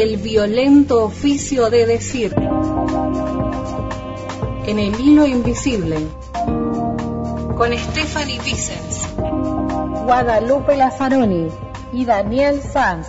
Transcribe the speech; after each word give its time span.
el 0.00 0.16
violento 0.16 1.04
oficio 1.04 1.68
de 1.68 1.84
decir. 1.84 2.34
En 4.66 4.78
el 4.78 4.98
hilo 4.98 5.26
invisible, 5.26 5.98
con 7.54 7.76
Stephanie 7.76 8.40
Vicens, 8.40 9.06
Guadalupe 10.06 10.78
Lazzaroni 10.78 11.48
y 11.92 12.06
Daniel 12.06 12.62
Sanz. 12.62 13.08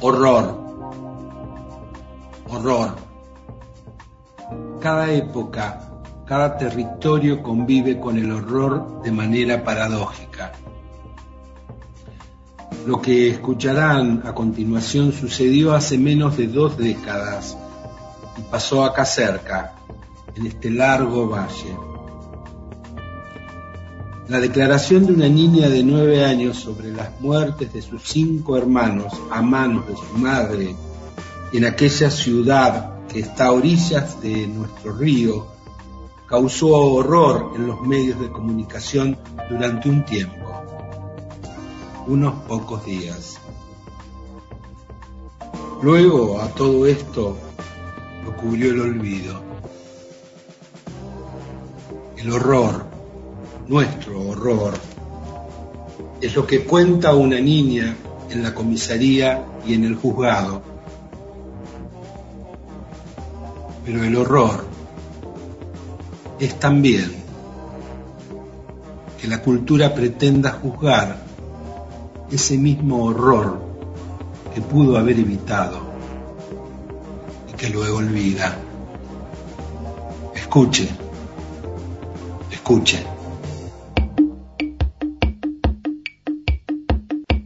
Horror. 0.00 0.62
Horror. 2.50 2.94
Cada 4.80 5.10
época, 5.10 5.80
cada 6.24 6.56
territorio 6.56 7.42
convive 7.42 7.98
con 7.98 8.16
el 8.16 8.30
horror 8.30 9.02
de 9.02 9.10
manera 9.10 9.64
paradójica. 9.64 10.52
Lo 12.86 13.00
que 13.00 13.30
escucharán 13.30 14.22
a 14.26 14.34
continuación 14.34 15.12
sucedió 15.12 15.72
hace 15.72 15.98
menos 15.98 16.36
de 16.36 16.48
dos 16.48 16.76
décadas 16.76 17.56
y 18.36 18.42
pasó 18.50 18.84
acá 18.84 19.04
cerca, 19.04 19.76
en 20.34 20.46
este 20.48 20.68
largo 20.68 21.28
valle. 21.28 21.76
La 24.28 24.40
declaración 24.40 25.06
de 25.06 25.12
una 25.12 25.28
niña 25.28 25.68
de 25.68 25.84
nueve 25.84 26.24
años 26.24 26.56
sobre 26.56 26.90
las 26.90 27.20
muertes 27.20 27.72
de 27.72 27.82
sus 27.82 28.02
cinco 28.02 28.56
hermanos 28.56 29.12
a 29.30 29.40
manos 29.42 29.86
de 29.86 29.94
su 29.94 30.18
madre 30.18 30.74
en 31.52 31.64
aquella 31.64 32.10
ciudad 32.10 33.06
que 33.06 33.20
está 33.20 33.46
a 33.46 33.52
orillas 33.52 34.20
de 34.20 34.48
nuestro 34.48 34.92
río 34.96 35.46
causó 36.26 36.68
horror 36.70 37.52
en 37.54 37.68
los 37.68 37.80
medios 37.82 38.18
de 38.18 38.30
comunicación 38.30 39.16
durante 39.48 39.88
un 39.88 40.04
tiempo 40.04 40.51
unos 42.06 42.34
pocos 42.46 42.84
días. 42.84 43.38
Luego 45.82 46.40
a 46.40 46.48
todo 46.48 46.86
esto 46.86 47.36
lo 48.24 48.36
cubrió 48.36 48.70
el 48.70 48.80
olvido. 48.80 49.40
El 52.16 52.30
horror, 52.30 52.86
nuestro 53.66 54.20
horror, 54.28 54.74
es 56.20 56.34
lo 56.36 56.46
que 56.46 56.64
cuenta 56.64 57.14
una 57.14 57.40
niña 57.40 57.96
en 58.30 58.42
la 58.42 58.54
comisaría 58.54 59.44
y 59.66 59.74
en 59.74 59.84
el 59.84 59.96
juzgado. 59.96 60.62
Pero 63.84 64.04
el 64.04 64.16
horror 64.16 64.64
es 66.38 66.58
también 66.60 67.12
que 69.20 69.26
la 69.26 69.42
cultura 69.42 69.92
pretenda 69.92 70.52
juzgar 70.52 71.31
ese 72.32 72.56
mismo 72.56 73.04
horror 73.04 73.60
que 74.54 74.62
pudo 74.62 74.96
haber 74.96 75.18
evitado 75.18 75.80
y 77.52 77.56
que 77.56 77.68
luego 77.68 77.98
olvida. 77.98 78.56
Escuche, 80.34 80.88
escuche. 82.50 83.04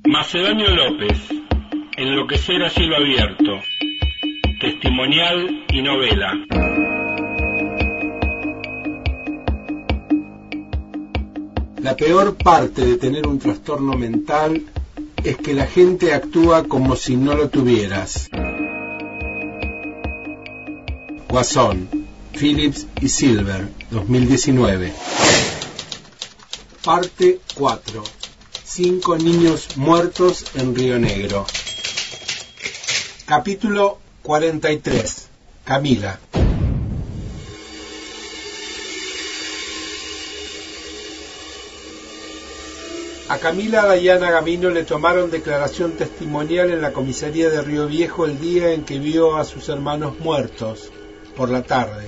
Macedonio 0.06 0.70
López, 0.70 1.18
Enloquecer 1.98 2.62
a 2.62 2.68
cielo 2.68 2.96
abierto, 2.96 3.58
testimonial 4.60 5.64
y 5.70 5.82
novela. 5.82 6.32
La 11.80 11.96
peor 11.96 12.36
parte 12.36 12.84
de 12.84 12.98
tener 12.98 13.26
un 13.26 13.38
trastorno 13.38 13.94
mental 13.94 14.62
es 15.28 15.36
que 15.38 15.54
la 15.54 15.66
gente 15.66 16.14
actúa 16.14 16.64
como 16.64 16.94
si 16.94 17.16
no 17.16 17.34
lo 17.34 17.48
tuvieras. 17.48 18.28
Guasón, 21.28 21.88
Phillips 22.32 22.86
y 23.00 23.08
Silver, 23.08 23.68
2019. 23.90 24.92
Parte 26.84 27.40
4. 27.56 28.04
Cinco 28.64 29.16
niños 29.16 29.76
muertos 29.76 30.44
en 30.54 30.74
Río 30.76 30.98
Negro. 30.98 31.44
Capítulo 33.24 33.98
43. 34.22 35.26
Camila. 35.64 36.20
A 43.28 43.38
Camila 43.38 43.84
Dayana 43.84 44.30
Gamino 44.30 44.70
le 44.70 44.84
tomaron 44.84 45.32
declaración 45.32 45.96
testimonial 45.96 46.70
en 46.70 46.80
la 46.80 46.92
comisaría 46.92 47.50
de 47.50 47.60
Río 47.60 47.88
Viejo 47.88 48.24
el 48.24 48.38
día 48.38 48.70
en 48.70 48.84
que 48.84 49.00
vio 49.00 49.36
a 49.36 49.44
sus 49.44 49.68
hermanos 49.68 50.20
muertos, 50.20 50.92
por 51.36 51.50
la 51.50 51.64
tarde. 51.64 52.06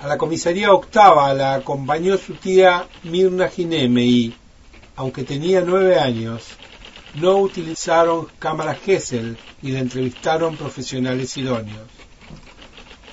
A 0.00 0.08
la 0.08 0.18
comisaría 0.18 0.72
octava 0.72 1.32
la 1.32 1.54
acompañó 1.54 2.18
su 2.18 2.34
tía 2.34 2.88
Mirna 3.04 3.48
Gineme 3.48 4.04
y, 4.04 4.34
aunque 4.96 5.22
tenía 5.22 5.60
nueve 5.60 5.96
años, 5.96 6.42
no 7.14 7.36
utilizaron 7.36 8.26
cámara 8.40 8.74
Gesell 8.74 9.38
y 9.62 9.70
le 9.70 9.78
entrevistaron 9.78 10.56
profesionales 10.56 11.36
idóneos. 11.36 11.88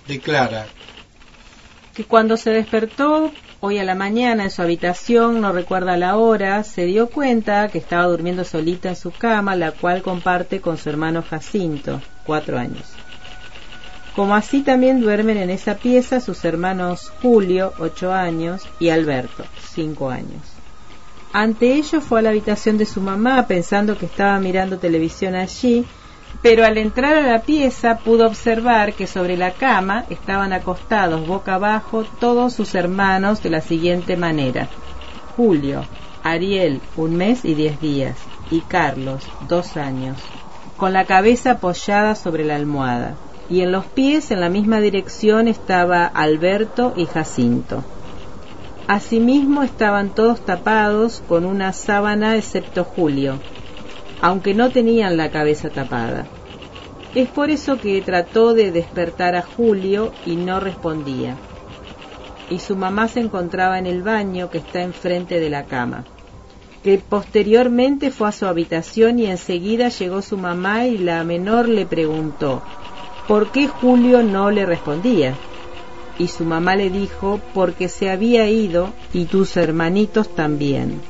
Declara 0.08 0.66
que 1.94 2.06
cuando 2.06 2.38
se 2.38 2.50
despertó 2.50 3.32
Hoy 3.64 3.78
a 3.78 3.84
la 3.84 3.94
mañana 3.94 4.46
en 4.46 4.50
su 4.50 4.64
habitación, 4.64 5.40
no 5.40 5.52
recuerda 5.52 5.96
la 5.96 6.18
hora, 6.18 6.64
se 6.64 6.86
dio 6.86 7.12
cuenta 7.12 7.70
que 7.70 7.78
estaba 7.78 8.08
durmiendo 8.08 8.44
solita 8.44 8.90
en 8.90 8.96
su 8.96 9.12
cama, 9.12 9.56
la 9.56 9.72
cual 9.74 10.02
comparte 10.02 10.62
con 10.62 10.80
su 10.80 10.90
hermano 10.90 11.22
Jacinto, 11.22 12.02
cuatro 12.26 12.58
años. 12.58 12.96
Como 14.16 14.34
así 14.34 14.62
también 14.62 15.00
duermen 15.00 15.38
en 15.38 15.52
esa 15.52 15.76
pieza 15.76 16.20
sus 16.22 16.44
hermanos 16.44 17.12
Julio, 17.22 17.72
ocho 17.78 18.12
años, 18.12 18.68
y 18.80 18.90
Alberto, 18.90 19.46
cinco 19.76 20.10
años. 20.10 20.42
Ante 21.32 21.76
ello 21.76 22.02
fue 22.02 22.18
a 22.18 22.22
la 22.24 22.30
habitación 22.32 22.80
de 22.80 22.88
su 22.88 23.00
mamá 23.00 23.46
pensando 23.46 23.96
que 23.96 24.08
estaba 24.08 24.40
mirando 24.40 24.80
televisión 24.80 25.36
allí 25.36 25.86
pero 26.42 26.66
al 26.66 26.78
entrar 26.78 27.16
a 27.16 27.22
la 27.22 27.40
pieza 27.40 27.98
pudo 27.98 28.26
observar 28.26 28.94
que 28.94 29.08
sobre 29.08 29.38
la 29.38 29.52
cama 29.52 30.06
estaban 30.10 30.54
acostados 30.54 31.26
boca 31.28 31.56
abajo 31.56 32.04
todos 32.20 32.54
sus 32.54 32.74
hermanos 32.76 33.44
de 33.44 33.50
la 33.50 33.62
siguiente 33.62 34.18
manera. 34.18 34.68
Julio, 35.36 35.84
Ariel, 36.24 36.82
un 36.98 37.16
mes 37.16 37.46
y 37.46 37.54
diez 37.54 37.80
días, 37.80 38.18
y 38.50 38.62
Carlos, 38.62 39.24
dos 39.48 39.78
años, 39.78 40.18
con 40.78 40.94
la 40.94 41.06
cabeza 41.06 41.52
apoyada 41.52 42.16
sobre 42.16 42.44
la 42.44 42.56
almohada, 42.56 43.16
y 43.50 43.62
en 43.62 43.72
los 43.72 43.86
pies 43.86 44.32
en 44.32 44.40
la 44.40 44.50
misma 44.50 44.80
dirección 44.80 45.48
estaba 45.48 46.06
Alberto 46.06 46.94
y 46.96 47.06
Jacinto. 47.06 47.84
Asimismo 48.88 49.64
estaban 49.64 50.10
todos 50.10 50.42
tapados 50.46 51.24
con 51.28 51.46
una 51.46 51.72
sábana 51.72 52.36
excepto 52.36 52.84
Julio, 52.84 53.40
aunque 54.22 54.54
no 54.54 54.70
tenían 54.70 55.18
la 55.18 55.32
cabeza 55.32 55.70
tapada. 55.70 56.28
Es 57.14 57.28
por 57.28 57.50
eso 57.50 57.78
que 57.80 58.02
trató 58.02 58.54
de 58.54 58.72
despertar 58.72 59.36
a 59.36 59.42
Julio 59.42 60.14
y 60.26 60.36
no 60.36 60.60
respondía. 60.60 61.36
Y 62.50 62.60
su 62.60 62.76
mamá 62.76 63.08
se 63.08 63.20
encontraba 63.20 63.80
en 63.80 63.88
el 63.88 64.04
baño 64.04 64.50
que 64.50 64.60
está 64.60 64.82
enfrente 64.82 65.40
de 65.40 65.50
la 65.50 65.66
cama. 65.66 66.06
Que 66.84 66.98
posteriormente 66.98 68.12
fue 68.12 68.30
a 68.30 68.32
su 68.32 68.46
habitación 68.46 69.20
y 69.20 69.26
enseguida 69.26 69.90
llegó 69.90 70.22
su 70.22 70.38
mamá 70.38 70.86
y 70.86 70.98
la 70.98 71.24
menor 71.24 71.68
le 71.68 71.86
preguntó 71.86 72.62
¿por 73.28 73.52
qué 73.52 73.68
Julio 73.68 74.24
no 74.24 74.52
le 74.52 74.66
respondía? 74.66 75.36
Y 76.18 76.28
su 76.28 76.44
mamá 76.44 76.76
le 76.76 76.90
dijo 76.90 77.40
porque 77.54 77.88
se 77.88 78.10
había 78.10 78.50
ido 78.50 78.90
y 79.14 79.26
tus 79.26 79.58
hermanitos 79.58 80.28
también. 80.36 81.02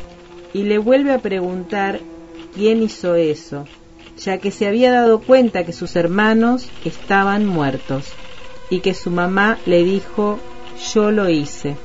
Y 0.53 0.63
le 0.63 0.77
vuelve 0.77 1.13
a 1.13 1.19
preguntar 1.19 1.99
quién 2.53 2.83
hizo 2.83 3.15
eso, 3.15 3.65
ya 4.17 4.37
que 4.37 4.51
se 4.51 4.67
había 4.67 4.91
dado 4.91 5.19
cuenta 5.19 5.63
que 5.65 5.73
sus 5.73 5.95
hermanos 5.95 6.69
estaban 6.85 7.45
muertos 7.45 8.05
y 8.69 8.79
que 8.79 8.93
su 8.93 9.09
mamá 9.09 9.57
le 9.65 9.83
dijo 9.83 10.39
yo 10.93 11.11
lo 11.11 11.29
hice. 11.29 11.75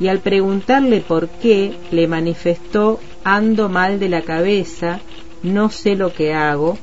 Y 0.00 0.08
al 0.08 0.20
preguntarle 0.20 1.00
por 1.00 1.28
qué, 1.28 1.74
le 1.90 2.06
manifestó 2.06 3.00
ando 3.24 3.68
mal 3.68 3.98
de 3.98 4.08
la 4.08 4.22
cabeza, 4.22 5.00
no 5.42 5.70
sé 5.70 5.96
lo 5.96 6.12
que 6.12 6.32
hago. 6.32 6.78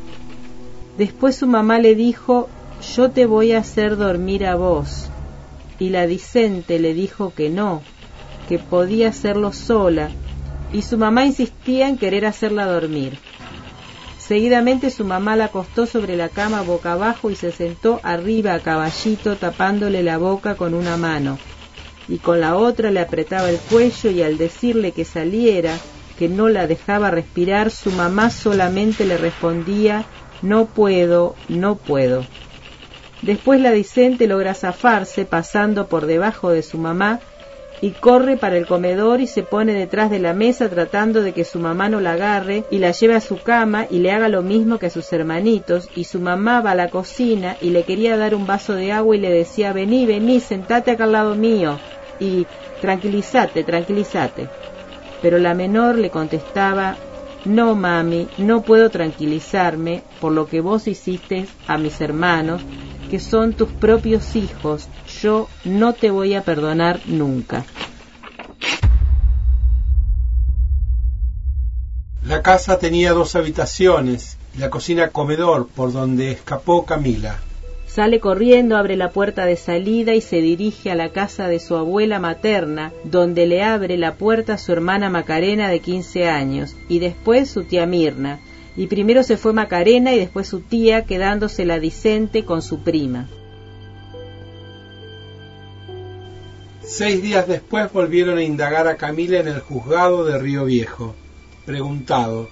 Después 0.98 1.36
su 1.36 1.48
mamá 1.48 1.80
le 1.80 1.96
dijo 1.96 2.50
yo 2.96 3.12
te 3.12 3.26
voy 3.26 3.54
a 3.54 3.60
hacer 3.60 3.98
dormir 3.98 4.46
a 4.46 4.56
vos. 4.56 5.10
Y 5.80 5.90
la 5.90 6.08
dicente 6.08 6.80
le 6.80 6.94
dijo 6.94 7.34
que 7.36 7.50
no, 7.50 7.82
que 8.48 8.60
podía 8.60 9.10
hacerlo 9.10 9.52
sola, 9.52 10.10
y 10.76 10.82
su 10.82 10.98
mamá 10.98 11.26
insistía 11.26 11.88
en 11.88 11.98
querer 11.98 12.26
hacerla 12.26 12.66
dormir. 12.66 13.18
Seguidamente 14.20 14.90
su 14.90 15.06
mamá 15.06 15.38
la 15.38 15.46
acostó 15.46 15.86
sobre 15.86 16.18
la 16.18 16.28
cama 16.28 16.64
boca 16.64 16.94
abajo 16.94 17.32
y 17.32 17.36
se 17.36 17.54
sentó 17.54 18.02
arriba 18.04 18.54
a 18.54 18.60
caballito 18.60 19.38
tapándole 19.38 20.04
la 20.04 20.18
boca 20.18 20.56
con 20.56 20.74
una 20.74 20.98
mano 20.98 21.40
y 22.10 22.18
con 22.18 22.42
la 22.42 22.58
otra 22.58 22.92
le 22.92 23.00
apretaba 23.00 23.50
el 23.50 23.58
cuello 23.58 24.12
y 24.12 24.22
al 24.22 24.38
decirle 24.38 24.92
que 24.92 25.06
saliera 25.06 25.78
que 26.20 26.28
no 26.28 26.50
la 26.50 26.68
dejaba 26.68 27.10
respirar, 27.10 27.72
su 27.72 27.92
mamá 27.92 28.30
solamente 28.30 29.06
le 29.06 29.18
respondía 29.18 30.04
no 30.42 30.66
puedo, 30.66 31.36
no 31.48 31.76
puedo. 31.76 32.26
Después 33.22 33.62
la 33.62 33.72
Dicente 33.72 34.28
logra 34.28 34.54
zafarse 34.54 35.24
pasando 35.24 35.88
por 35.88 36.06
debajo 36.06 36.50
de 36.50 36.62
su 36.62 36.78
mamá 36.78 37.22
y 37.82 37.92
corre 37.92 38.38
para 38.38 38.58
el 38.58 38.66
comedor 38.66 39.22
y 39.22 39.28
se 39.28 39.44
pone 39.44 39.74
detrás 39.74 40.10
de 40.10 40.20
la 40.20 40.34
mesa 40.34 40.70
tratando 40.70 41.22
de 41.22 41.34
que 41.34 41.44
su 41.44 41.60
mamá 41.60 41.90
no 41.90 42.00
la 42.00 42.14
agarre 42.14 42.64
y 42.72 42.80
la 42.80 42.92
lleve 42.92 43.16
a 43.16 43.22
su 43.22 43.42
cama 43.42 43.86
y 43.90 44.00
le 44.00 44.12
haga 44.12 44.30
lo 44.30 44.42
mismo 44.42 44.80
que 44.80 44.88
a 44.88 44.90
sus 44.90 45.12
hermanitos 45.14 45.90
y 45.96 46.06
su 46.06 46.20
mamá 46.20 46.62
va 46.62 46.72
a 46.72 46.76
la 46.76 46.90
cocina 46.90 47.58
y 47.62 47.70
le 47.70 47.84
quería 47.84 48.18
dar 48.18 48.34
un 48.34 48.48
vaso 48.48 48.74
de 48.74 48.92
agua 48.92 49.16
y 49.16 49.20
le 49.20 49.32
decía 49.32 49.74
vení, 49.74 50.06
vení, 50.06 50.40
sentate 50.40 50.92
acá 50.92 51.04
al 51.04 51.12
lado 51.12 51.36
mío 51.36 51.80
y 52.20 52.46
tranquilízate, 52.82 53.64
tranquilízate. 53.64 54.48
Pero 55.22 55.38
la 55.40 55.54
menor 55.54 55.98
le 55.98 56.10
contestaba 56.10 56.96
no, 57.46 57.76
mami, 57.76 58.28
no 58.40 58.62
puedo 58.62 58.90
tranquilizarme 58.90 60.02
por 60.20 60.32
lo 60.32 60.48
que 60.48 60.62
vos 60.62 60.88
hiciste 60.88 61.46
a 61.68 61.78
mis 61.78 62.02
hermanos, 62.02 62.62
que 63.10 63.20
son 63.20 63.54
tus 63.54 63.70
propios 63.70 64.36
hijos. 64.36 64.88
Yo 65.22 65.48
no 65.64 65.94
te 65.94 66.12
voy 66.12 66.34
a 66.34 66.44
perdonar 66.44 67.02
nunca. 67.06 67.66
La 72.24 72.42
casa 72.42 72.80
tenía 72.80 73.14
dos 73.14 73.36
habitaciones, 73.36 74.38
la 74.58 74.70
cocina 74.70 75.10
comedor 75.10 75.68
por 75.68 75.94
donde 75.94 76.32
escapó 76.32 76.86
Camila. 76.86 77.40
Sale 77.96 78.20
corriendo, 78.20 78.76
abre 78.76 78.98
la 78.98 79.12
puerta 79.12 79.46
de 79.46 79.56
salida 79.56 80.16
y 80.16 80.22
se 80.22 80.42
dirige 80.42 80.92
a 80.92 80.96
la 80.96 81.10
casa 81.10 81.48
de 81.48 81.60
su 81.60 81.76
abuela 81.76 82.20
materna, 82.20 82.92
donde 83.06 83.46
le 83.46 83.64
abre 83.64 83.98
la 83.98 84.16
puerta 84.16 84.58
su 84.58 84.74
hermana 84.74 85.10
Macarena 85.10 85.70
de 85.70 85.80
15 85.80 86.28
años 86.28 86.76
y 86.90 87.00
después 87.00 87.50
su 87.50 87.64
tía 87.64 87.86
Mirna. 87.86 88.40
Y 88.76 88.88
primero 88.88 89.24
se 89.24 89.38
fue 89.38 89.54
Macarena 89.54 90.14
y 90.14 90.20
después 90.20 90.48
su 90.48 90.60
tía, 90.60 91.06
quedándose 91.06 91.66
la 91.66 91.80
Dicente 91.80 92.44
con 92.44 92.62
su 92.62 92.80
prima. 92.80 93.28
Seis 96.82 97.22
días 97.22 97.48
después 97.48 97.92
volvieron 97.92 98.38
a 98.38 98.44
indagar 98.44 98.88
a 98.88 98.98
Camila 98.98 99.40
en 99.40 99.48
el 99.48 99.60
juzgado 99.60 100.26
de 100.26 100.38
Río 100.38 100.66
Viejo. 100.66 101.16
Preguntado. 101.66 102.50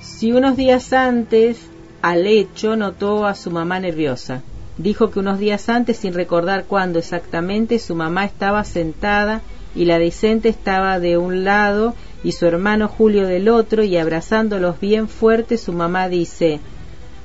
Si 0.00 0.32
unos 0.32 0.56
días 0.56 0.92
antes 0.92 1.58
al 2.02 2.26
hecho 2.26 2.74
notó 2.76 3.26
a 3.26 3.34
su 3.34 3.50
mamá 3.50 3.78
nerviosa. 3.78 4.42
Dijo 4.76 5.10
que 5.10 5.20
unos 5.20 5.38
días 5.38 5.68
antes, 5.68 5.98
sin 5.98 6.12
recordar 6.12 6.64
cuándo 6.64 6.98
exactamente, 6.98 7.78
su 7.78 7.94
mamá 7.94 8.24
estaba 8.24 8.64
sentada 8.64 9.40
y 9.74 9.84
la 9.84 9.98
Dicente 9.98 10.48
estaba 10.48 10.98
de 10.98 11.16
un 11.16 11.44
lado 11.44 11.94
y 12.24 12.32
su 12.32 12.46
hermano 12.46 12.88
Julio 12.88 13.26
del 13.26 13.48
otro 13.48 13.82
y 13.82 13.96
abrazándolos 13.96 14.80
bien 14.80 15.08
fuerte 15.08 15.58
su 15.58 15.72
mamá 15.72 16.08
dice 16.08 16.60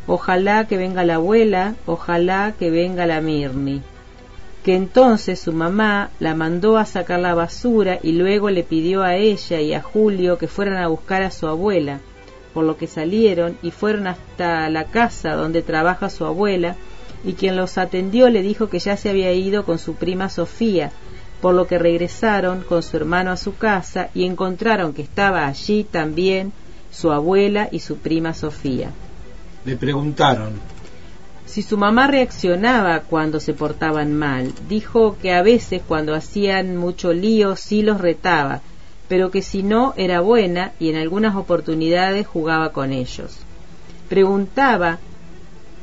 Ojalá 0.07 0.67
que 0.67 0.77
venga 0.77 1.03
la 1.03 1.15
abuela, 1.15 1.75
ojalá 1.85 2.53
que 2.57 2.71
venga 2.71 3.05
la 3.05 3.19
Mirni. 3.19 3.81
Que 4.63 4.75
entonces 4.75 5.39
su 5.39 5.51
mamá 5.53 6.11
la 6.19 6.33
mandó 6.33 6.77
a 6.77 6.85
sacar 6.85 7.19
la 7.19 7.33
basura 7.33 7.99
y 8.01 8.13
luego 8.13 8.49
le 8.49 8.63
pidió 8.63 9.03
a 9.03 9.15
ella 9.15 9.59
y 9.59 9.73
a 9.73 9.81
Julio 9.81 10.37
que 10.37 10.47
fueran 10.47 10.77
a 10.77 10.87
buscar 10.87 11.23
a 11.23 11.31
su 11.31 11.47
abuela 11.47 11.99
por 12.57 12.65
lo 12.65 12.75
que 12.75 12.87
salieron 12.87 13.55
y 13.61 13.69
fueron 13.69 14.07
hasta 14.07 14.67
la 14.71 14.85
casa 14.85 15.35
donde 15.35 15.61
trabaja 15.61 16.09
su 16.09 16.25
abuela, 16.25 16.75
y 17.23 17.33
quien 17.33 17.55
los 17.55 17.77
atendió 17.77 18.31
le 18.31 18.41
dijo 18.41 18.67
que 18.67 18.79
ya 18.79 18.97
se 18.97 19.11
había 19.11 19.31
ido 19.31 19.63
con 19.63 19.77
su 19.77 19.93
prima 19.93 20.27
Sofía, 20.27 20.91
por 21.41 21.53
lo 21.53 21.67
que 21.67 21.77
regresaron 21.77 22.61
con 22.61 22.81
su 22.83 22.97
hermano 22.97 23.31
a 23.31 23.37
su 23.37 23.55
casa 23.55 24.09
y 24.13 24.25
encontraron 24.25 24.93
que 24.93 25.03
estaba 25.03 25.47
allí 25.47 25.83
también 25.83 26.51
su 26.91 27.11
abuela 27.11 27.69
y 27.71 27.79
su 27.79 27.97
prima 27.97 28.33
Sofía. 28.33 28.91
Le 29.65 29.75
preguntaron 29.75 30.53
si 31.45 31.61
su 31.61 31.77
mamá 31.77 32.07
reaccionaba 32.07 32.99
cuando 33.01 33.39
se 33.39 33.53
portaban 33.53 34.13
mal. 34.13 34.53
Dijo 34.67 35.17
que 35.21 35.33
a 35.33 35.41
veces 35.41 35.81
cuando 35.87 36.13
hacían 36.13 36.75
mucho 36.75 37.13
lío 37.13 37.55
sí 37.55 37.81
los 37.81 38.01
retaba, 38.01 38.61
pero 39.07 39.31
que 39.31 39.41
si 39.41 39.63
no 39.63 39.93
era 39.95 40.19
buena 40.19 40.73
y 40.79 40.89
en 40.89 40.97
algunas 40.97 41.35
oportunidades 41.35 42.27
jugaba 42.27 42.73
con 42.73 42.91
ellos. 42.91 43.37
Preguntaba 44.09 44.99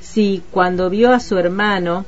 si 0.00 0.42
cuando 0.50 0.90
vio 0.90 1.12
a 1.12 1.20
su 1.20 1.38
hermano 1.38 2.04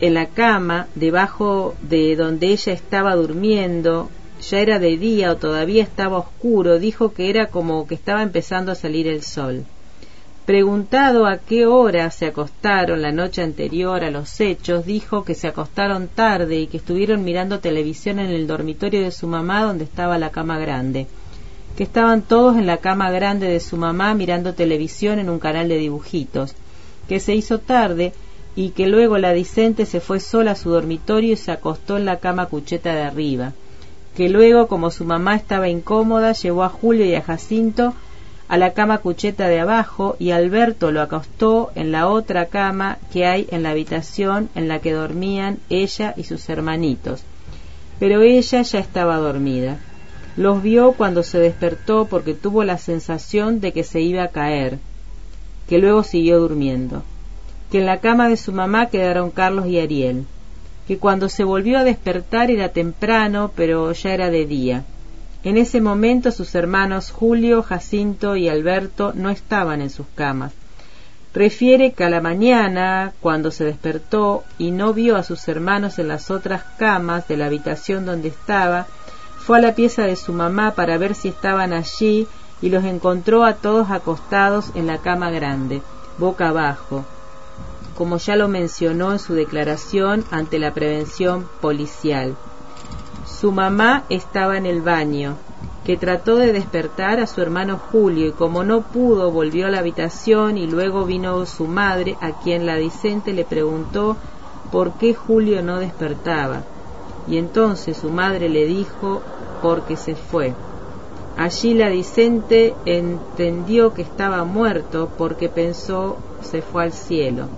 en 0.00 0.14
la 0.14 0.26
cama 0.26 0.88
debajo 0.94 1.74
de 1.82 2.16
donde 2.16 2.48
ella 2.48 2.72
estaba 2.72 3.14
durmiendo, 3.14 4.10
ya 4.40 4.58
era 4.58 4.78
de 4.78 4.96
día 4.98 5.32
o 5.32 5.36
todavía 5.36 5.82
estaba 5.82 6.18
oscuro, 6.18 6.78
dijo 6.78 7.12
que 7.12 7.30
era 7.30 7.46
como 7.46 7.86
que 7.86 7.94
estaba 7.94 8.22
empezando 8.22 8.72
a 8.72 8.74
salir 8.74 9.08
el 9.08 9.22
sol. 9.22 9.64
Preguntado 10.44 11.26
a 11.26 11.38
qué 11.38 11.66
hora 11.66 12.10
se 12.10 12.26
acostaron 12.26 13.02
la 13.02 13.10
noche 13.10 13.42
anterior 13.42 14.04
a 14.04 14.12
los 14.12 14.40
hechos, 14.40 14.86
dijo 14.86 15.24
que 15.24 15.34
se 15.34 15.48
acostaron 15.48 16.06
tarde 16.06 16.60
y 16.60 16.66
que 16.68 16.76
estuvieron 16.76 17.24
mirando 17.24 17.58
televisión 17.58 18.20
en 18.20 18.30
el 18.30 18.46
dormitorio 18.46 19.02
de 19.02 19.10
su 19.10 19.26
mamá 19.26 19.64
donde 19.64 19.84
estaba 19.84 20.18
la 20.18 20.30
cama 20.30 20.58
grande, 20.58 21.08
que 21.76 21.82
estaban 21.82 22.22
todos 22.22 22.56
en 22.56 22.66
la 22.66 22.76
cama 22.76 23.10
grande 23.10 23.48
de 23.48 23.58
su 23.58 23.76
mamá 23.76 24.14
mirando 24.14 24.54
televisión 24.54 25.18
en 25.18 25.30
un 25.30 25.40
canal 25.40 25.68
de 25.68 25.78
dibujitos, 25.78 26.54
que 27.08 27.18
se 27.18 27.34
hizo 27.34 27.58
tarde 27.58 28.12
y 28.56 28.70
que 28.70 28.86
luego 28.86 29.18
la 29.18 29.34
Dicente 29.34 29.84
se 29.86 30.00
fue 30.00 30.18
sola 30.18 30.52
a 30.52 30.56
su 30.56 30.70
dormitorio 30.70 31.34
y 31.34 31.36
se 31.36 31.52
acostó 31.52 31.98
en 31.98 32.06
la 32.06 32.18
cama 32.18 32.46
cucheta 32.46 32.94
de 32.94 33.02
arriba, 33.02 33.52
que 34.16 34.30
luego, 34.30 34.66
como 34.66 34.90
su 34.90 35.04
mamá 35.04 35.36
estaba 35.36 35.68
incómoda, 35.68 36.32
llevó 36.32 36.64
a 36.64 36.70
Julio 36.70 37.04
y 37.04 37.14
a 37.14 37.22
Jacinto 37.22 37.94
a 38.48 38.56
la 38.56 38.72
cama 38.72 38.98
cucheta 38.98 39.48
de 39.48 39.60
abajo 39.60 40.16
y 40.18 40.30
Alberto 40.30 40.90
lo 40.90 41.02
acostó 41.02 41.70
en 41.74 41.92
la 41.92 42.08
otra 42.08 42.46
cama 42.46 42.98
que 43.12 43.26
hay 43.26 43.46
en 43.50 43.62
la 43.62 43.70
habitación 43.70 44.48
en 44.54 44.68
la 44.68 44.78
que 44.78 44.92
dormían 44.92 45.58
ella 45.68 46.14
y 46.16 46.24
sus 46.24 46.48
hermanitos. 46.48 47.22
Pero 47.98 48.22
ella 48.22 48.62
ya 48.62 48.78
estaba 48.78 49.16
dormida. 49.16 49.78
Los 50.36 50.62
vio 50.62 50.92
cuando 50.92 51.22
se 51.22 51.38
despertó 51.38 52.06
porque 52.06 52.34
tuvo 52.34 52.62
la 52.62 52.78
sensación 52.78 53.60
de 53.60 53.72
que 53.72 53.84
se 53.84 54.00
iba 54.00 54.22
a 54.22 54.28
caer, 54.28 54.78
que 55.68 55.78
luego 55.78 56.02
siguió 56.02 56.38
durmiendo, 56.38 57.02
que 57.70 57.78
en 57.78 57.86
la 57.86 58.00
cama 58.00 58.28
de 58.28 58.36
su 58.36 58.52
mamá 58.52 58.86
quedaron 58.86 59.30
Carlos 59.30 59.66
y 59.66 59.78
Ariel, 59.78 60.24
que 60.86 60.98
cuando 60.98 61.28
se 61.28 61.44
volvió 61.44 61.78
a 61.78 61.84
despertar 61.84 62.50
era 62.50 62.70
temprano, 62.70 63.50
pero 63.54 63.92
ya 63.92 64.14
era 64.14 64.30
de 64.30 64.46
día 64.46 64.84
en 65.46 65.58
ese 65.58 65.80
momento 65.80 66.32
sus 66.32 66.56
hermanos 66.56 67.12
Julio, 67.12 67.62
Jacinto 67.62 68.34
y 68.34 68.48
Alberto 68.48 69.12
no 69.14 69.30
estaban 69.30 69.80
en 69.80 69.90
sus 69.90 70.06
camas. 70.16 70.52
Refiere 71.32 71.92
que 71.92 72.02
a 72.02 72.10
la 72.10 72.20
mañana, 72.20 73.12
cuando 73.20 73.52
se 73.52 73.62
despertó 73.62 74.42
y 74.58 74.72
no 74.72 74.92
vio 74.92 75.14
a 75.14 75.22
sus 75.22 75.46
hermanos 75.46 76.00
en 76.00 76.08
las 76.08 76.32
otras 76.32 76.64
camas 76.78 77.28
de 77.28 77.36
la 77.36 77.46
habitación 77.46 78.06
donde 78.06 78.26
estaba, 78.26 78.86
fue 79.38 79.58
a 79.58 79.60
la 79.60 79.76
pieza 79.76 80.02
de 80.02 80.16
su 80.16 80.32
mamá 80.32 80.72
para 80.72 80.98
ver 80.98 81.14
si 81.14 81.28
estaban 81.28 81.72
allí 81.72 82.26
y 82.60 82.68
los 82.68 82.82
encontró 82.82 83.44
a 83.44 83.54
todos 83.54 83.92
acostados 83.92 84.72
en 84.74 84.88
la 84.88 84.98
cama 84.98 85.30
grande, 85.30 85.80
boca 86.18 86.48
abajo, 86.48 87.04
como 87.96 88.18
ya 88.18 88.36
lo 88.36 88.48
mencionó 88.48 89.12
en 89.12 89.18
su 89.18 89.34
declaración 89.34 90.24
ante 90.30 90.58
la 90.58 90.74
prevención 90.74 91.48
policial. 91.60 92.36
Su 93.24 93.52
mamá 93.52 94.04
estaba 94.08 94.56
en 94.56 94.66
el 94.66 94.82
baño, 94.82 95.36
que 95.84 95.96
trató 95.96 96.36
de 96.36 96.52
despertar 96.52 97.20
a 97.20 97.26
su 97.26 97.40
hermano 97.40 97.78
Julio 97.90 98.26
y 98.26 98.32
como 98.32 98.64
no 98.64 98.82
pudo 98.82 99.30
volvió 99.30 99.66
a 99.66 99.70
la 99.70 99.78
habitación 99.78 100.58
y 100.58 100.66
luego 100.66 101.04
vino 101.04 101.46
su 101.46 101.66
madre 101.66 102.16
a 102.20 102.32
quien 102.40 102.66
la 102.66 102.76
Dicente 102.76 103.32
le 103.32 103.44
preguntó 103.44 104.16
por 104.72 104.94
qué 104.94 105.14
Julio 105.14 105.62
no 105.62 105.78
despertaba. 105.78 106.62
Y 107.28 107.38
entonces 107.38 107.96
su 107.96 108.10
madre 108.10 108.48
le 108.48 108.66
dijo 108.66 109.22
porque 109.62 109.96
se 109.96 110.16
fue. 110.16 110.54
Allí 111.36 111.74
la 111.74 111.88
Dicente 111.88 112.74
entendió 112.86 113.92
que 113.92 114.02
estaba 114.02 114.44
muerto 114.44 115.10
porque 115.18 115.48
pensó 115.48 116.16
se 116.40 116.62
fue 116.62 116.84
al 116.84 116.92
cielo 116.92 117.48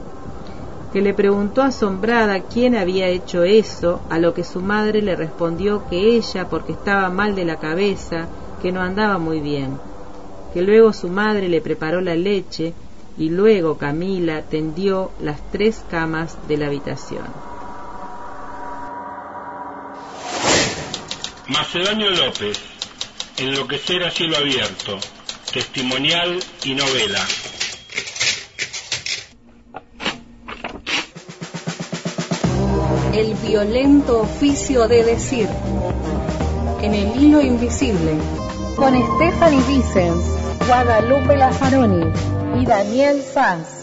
que 0.93 1.03
le 1.03 1.13
preguntó 1.13 1.63
asombrada 1.63 2.41
quién 2.43 2.75
había 2.75 3.09
hecho 3.09 3.45
eso, 3.45 4.01
a 4.09 4.19
lo 4.19 4.33
que 4.33 4.45
su 4.45 4.61
madre 4.61 5.03
le 5.03 5.17
respondió 5.17 5.87
que 5.89 6.17
ella 6.17 6.49
porque 6.49 6.73
estaba 6.73 7.11
mal 7.11 7.35
de 7.35 7.45
la 7.45 7.57
cabeza, 7.57 8.27
que 8.63 8.73
no 8.73 8.81
andaba 8.81 9.19
muy 9.19 9.41
bien, 9.41 9.79
que 10.55 10.63
luego 10.63 10.93
su 10.93 11.09
madre 11.09 11.49
le 11.49 11.61
preparó 11.61 12.01
la 12.01 12.15
leche 12.15 12.73
y 13.19 13.29
luego 13.29 13.77
Camila 13.77 14.43
tendió 14.43 15.11
las 15.21 15.41
tres 15.51 15.85
camas 15.91 16.39
de 16.49 16.57
la 16.57 16.67
habitación. 16.67 17.27
Macedonio 21.49 22.11
López, 22.11 22.63
Enloquecer 23.39 24.03
a 24.03 24.11
cielo 24.11 24.37
abierto, 24.37 24.99
testimonial 25.53 26.43
y 26.65 26.75
novela. 26.75 27.25
El 33.15 33.35
violento 33.35 34.23
oficio 34.23 34.89
de 34.89 35.05
decir. 35.05 35.49
En 36.83 36.95
el 36.95 37.23
hilo 37.23 37.41
invisible. 37.41 38.15
Con 38.75 38.95
Stephanie 39.15 39.63
Vicens, 39.69 40.25
Guadalupe 40.67 41.37
Lazaroni 41.37 42.13
y 42.61 42.67
Daniel 42.67 43.23
Sanz. 43.23 43.78